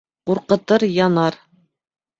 [0.29, 1.41] Ҡурҡытыр, янар!